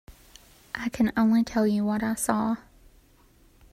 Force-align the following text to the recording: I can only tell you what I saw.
I 0.73 0.89
can 0.89 1.11
only 1.15 1.43
tell 1.43 1.67
you 1.67 1.85
what 1.85 2.01
I 2.01 2.15
saw. 2.15 2.55